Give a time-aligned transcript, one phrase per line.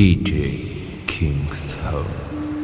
[0.00, 2.59] DJ Kingston.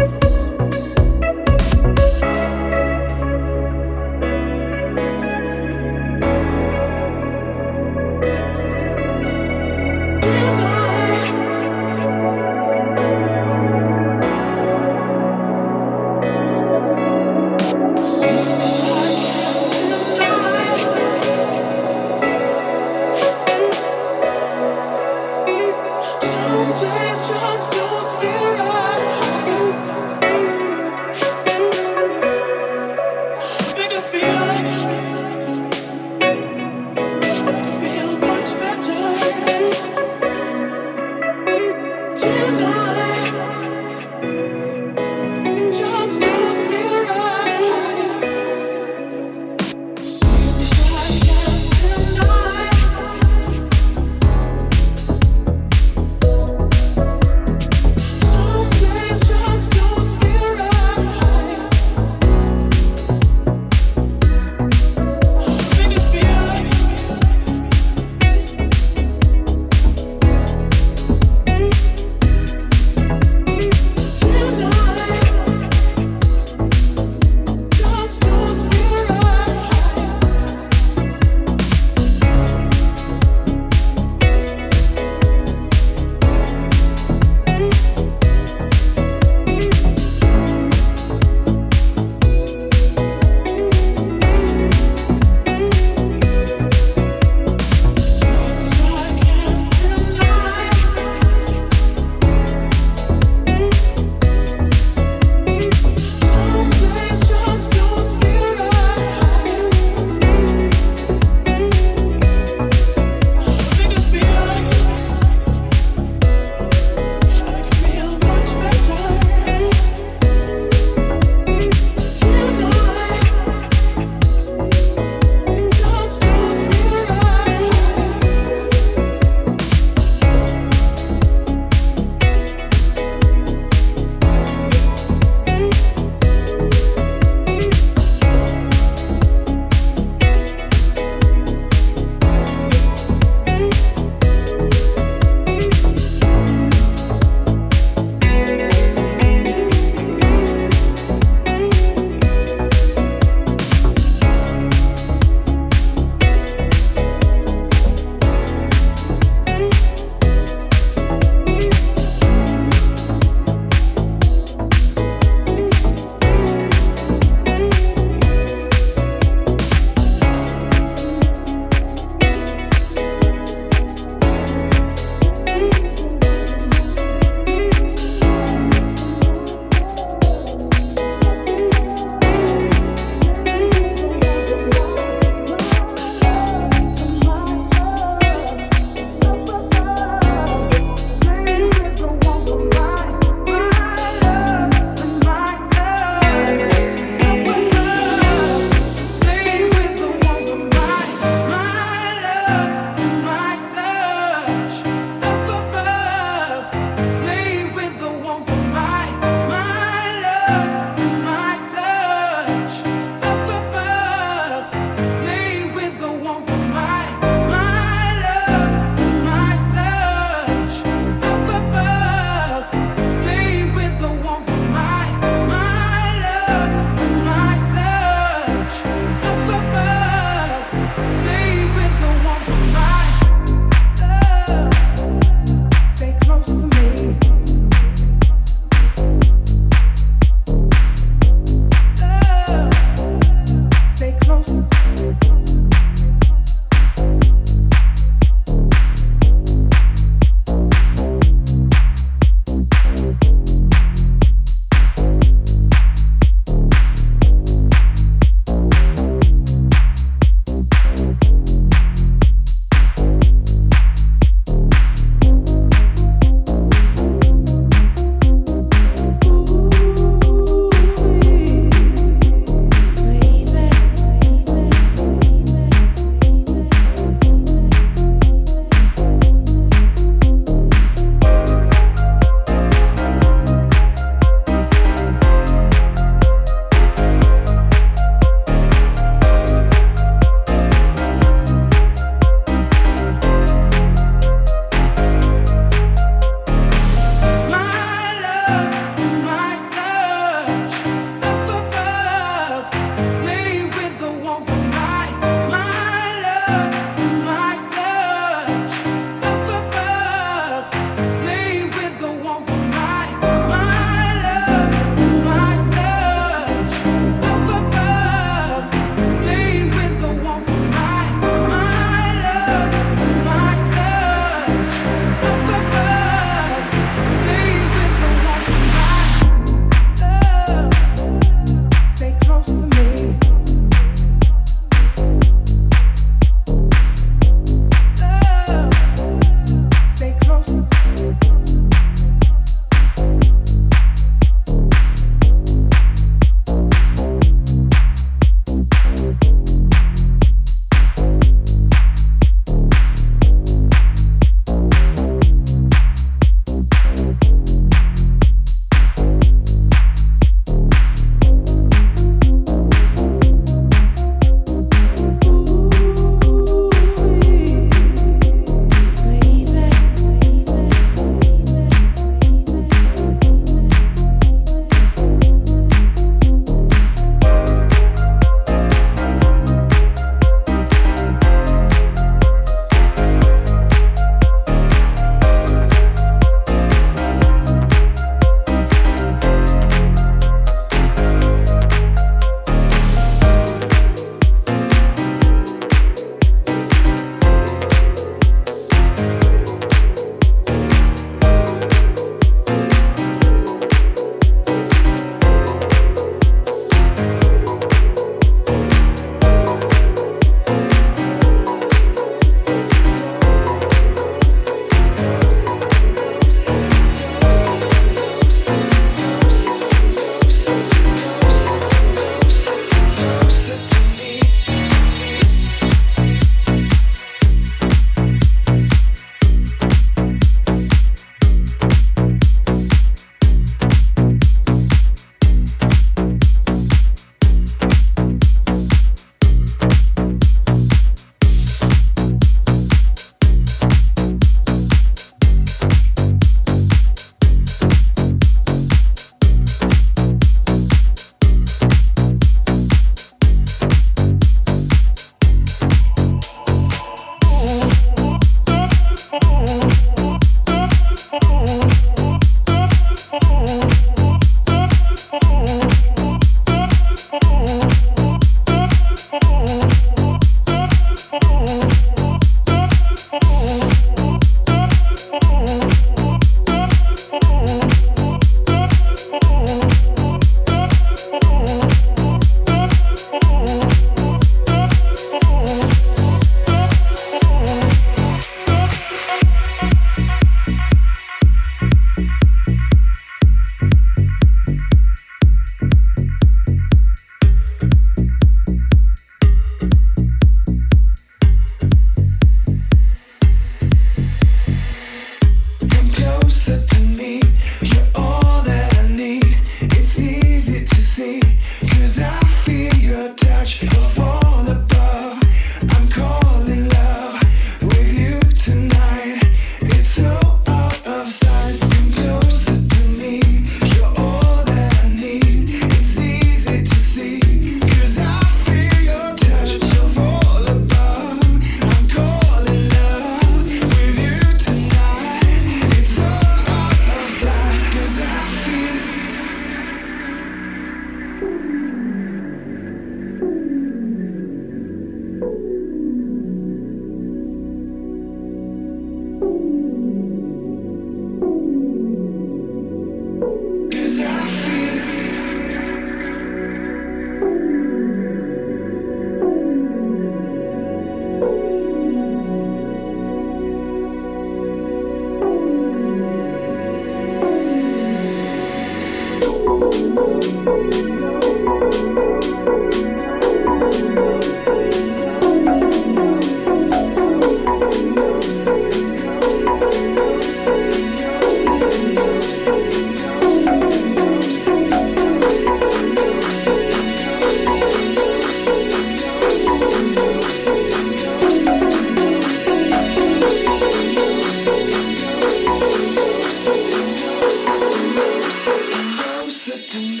[599.47, 600.00] listen to me.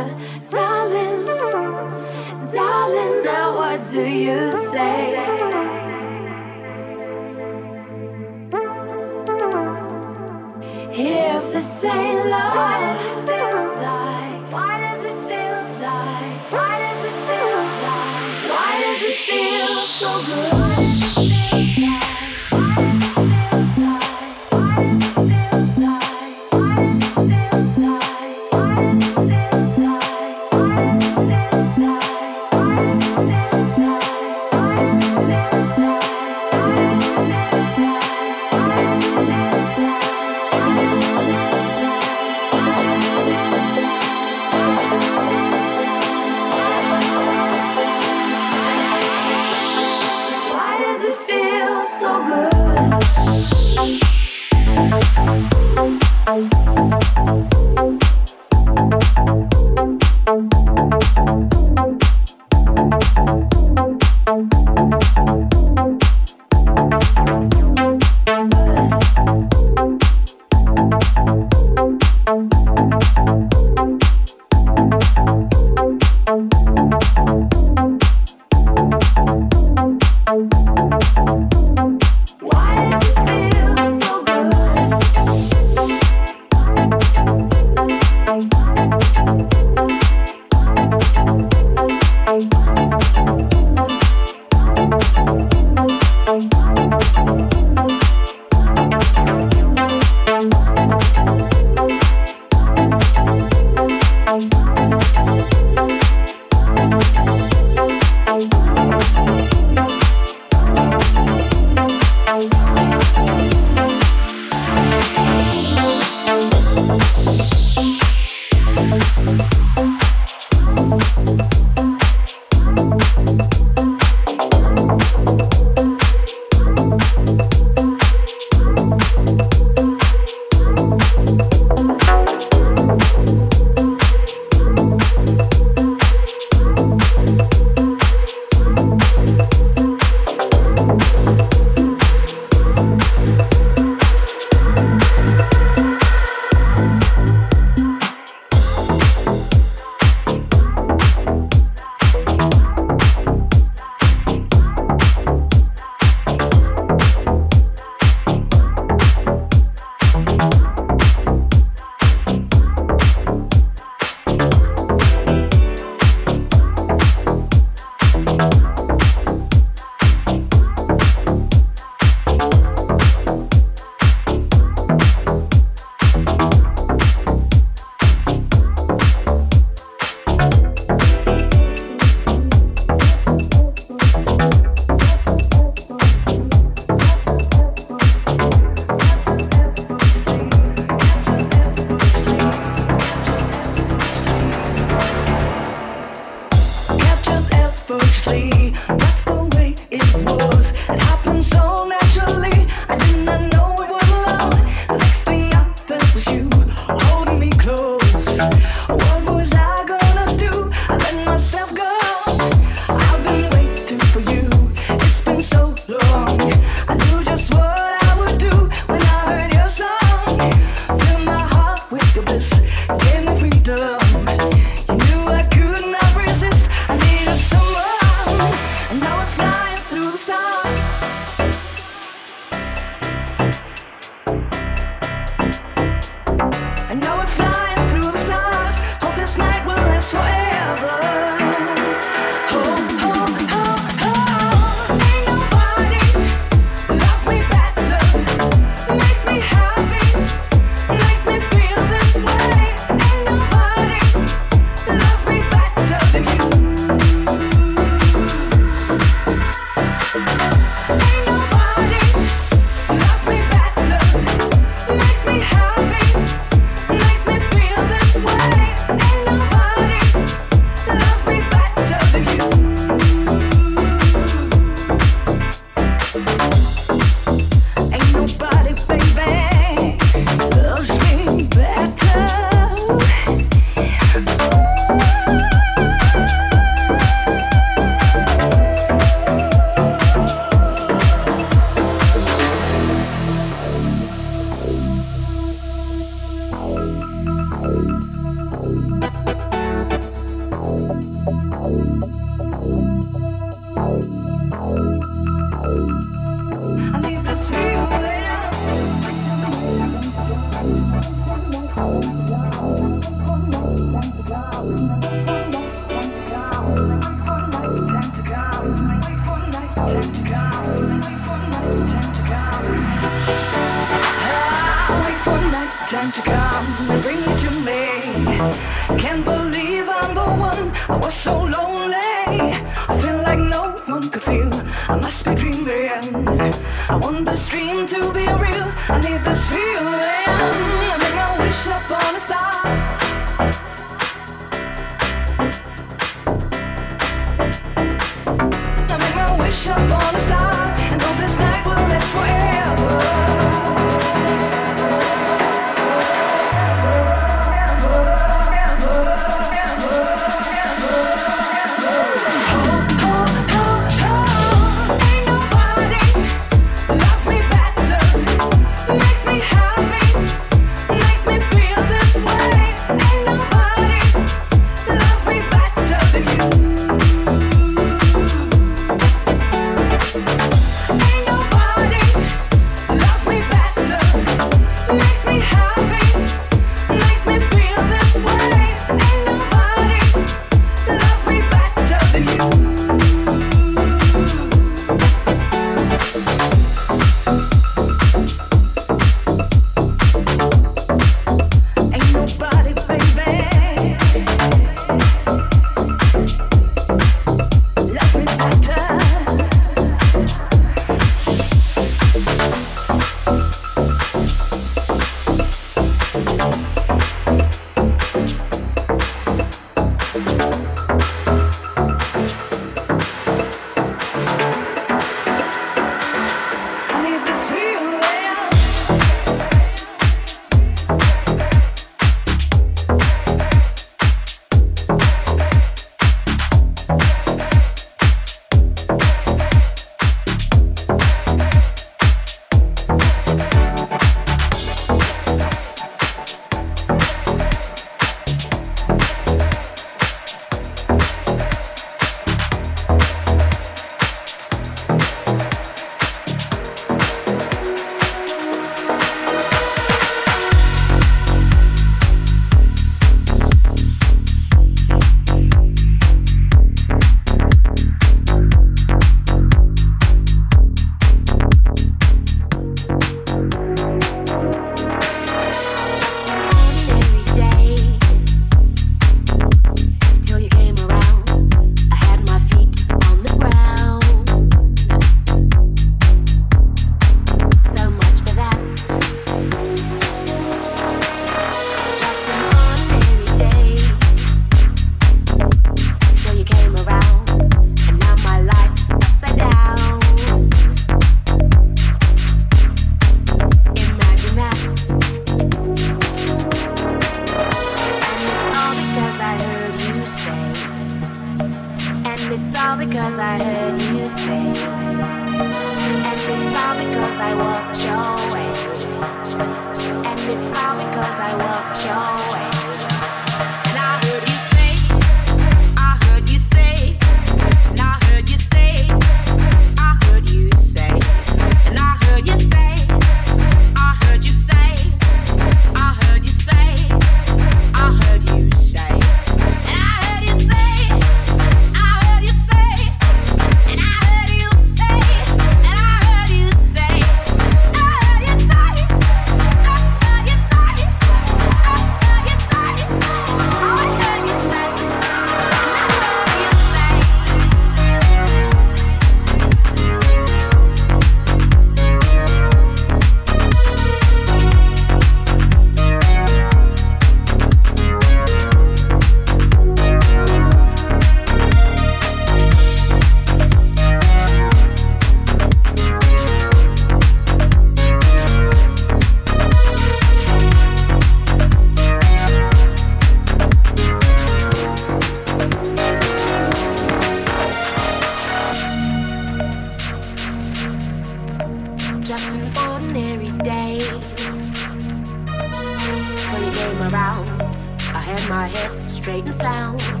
[599.01, 600.00] Straight and sound.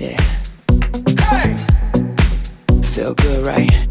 [0.00, 0.20] Yeah.
[1.18, 1.56] Hey!
[2.84, 3.88] Feel good, right?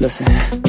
[0.00, 0.65] Listen.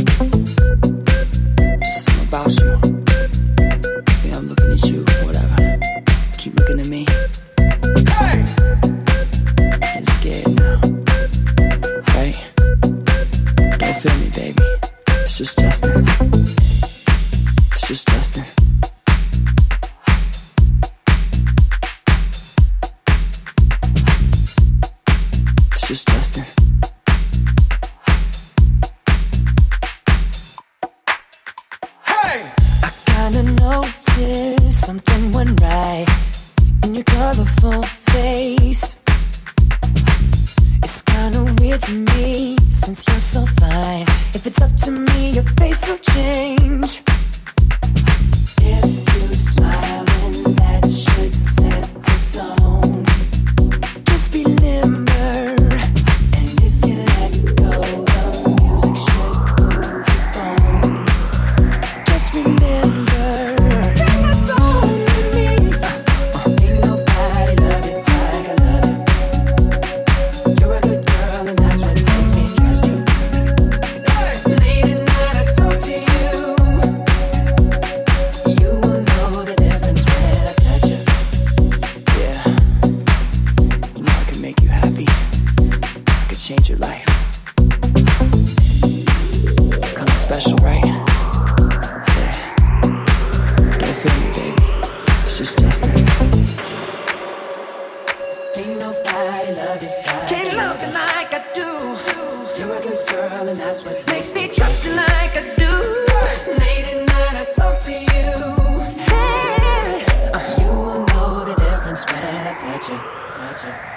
[112.88, 112.97] 行
[113.31, 113.96] 走啊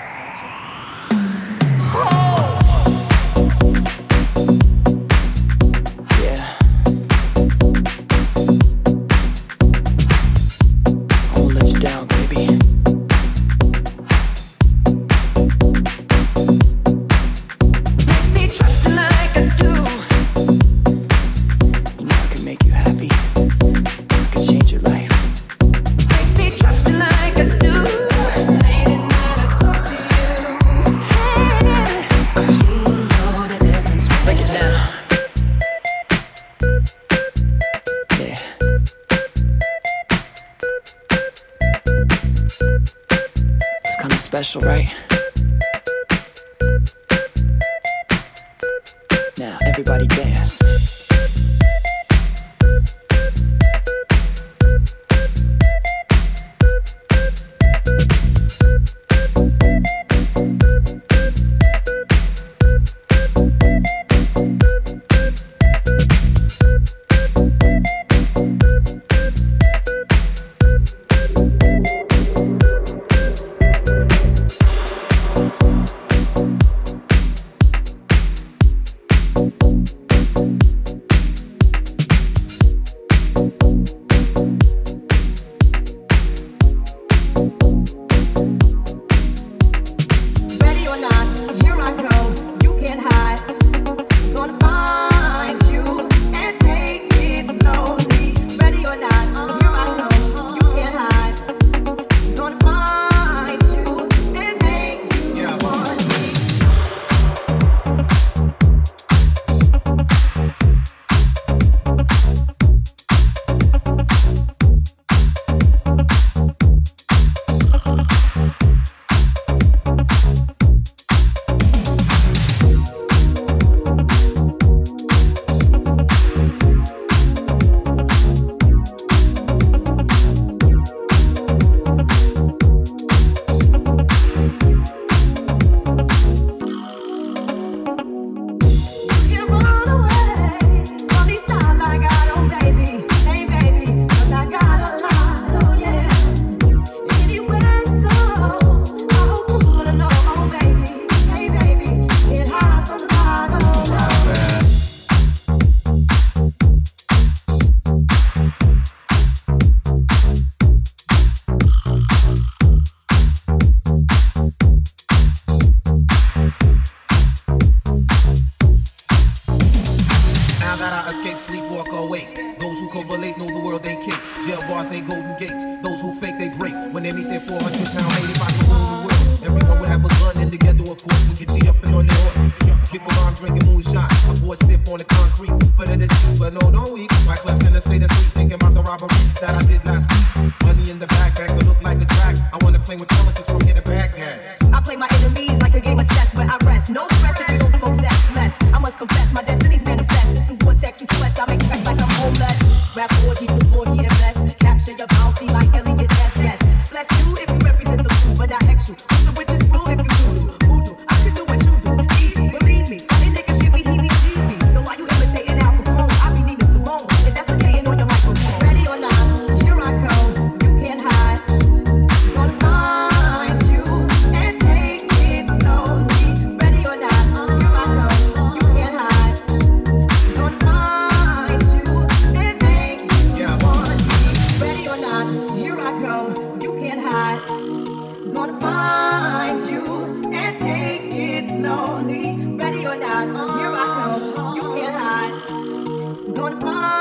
[242.92, 243.86] Here I
[244.34, 244.56] come.
[244.56, 246.34] you can't hide.
[246.34, 246.99] Gonna find.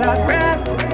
[0.00, 0.87] I'd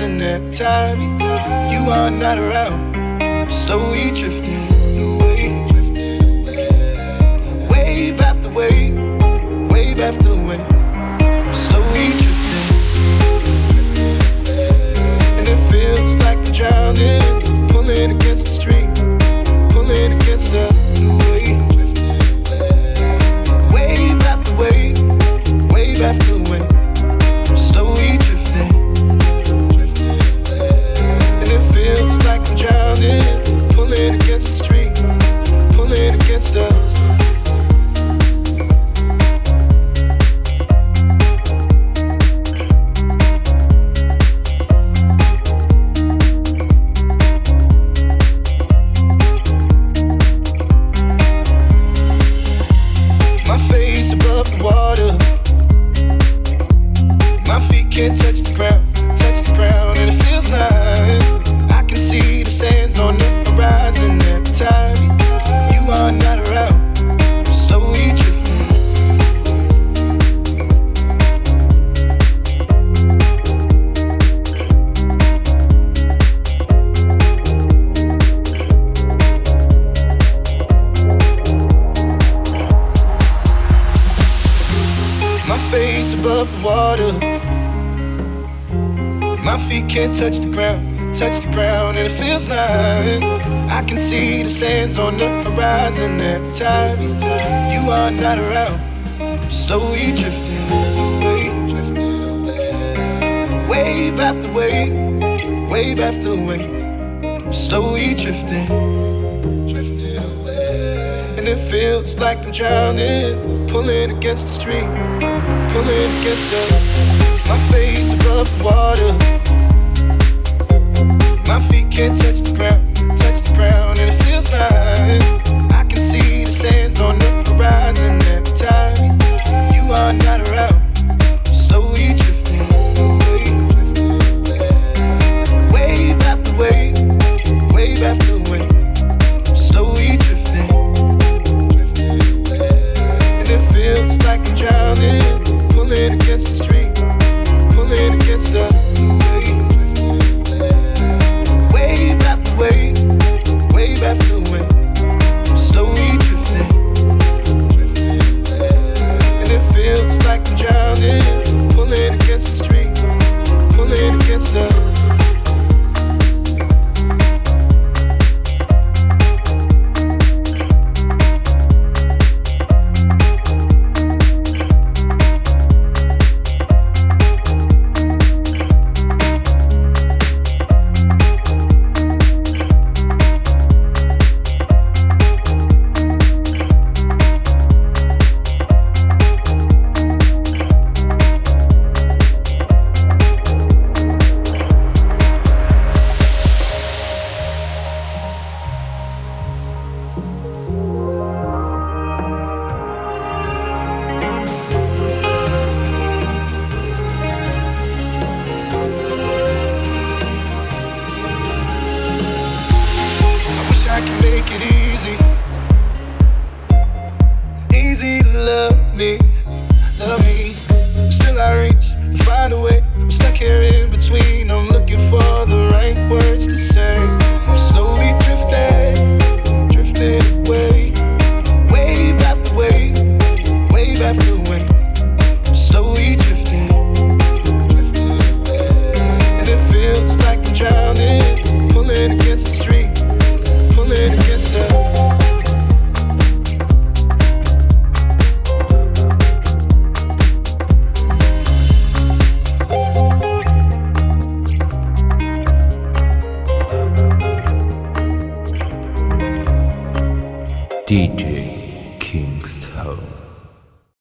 [0.00, 0.39] horizon every